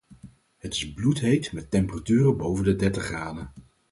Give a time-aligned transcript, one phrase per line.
[0.57, 3.51] Het is bloedheet, met temperaturen boven de dertig graden.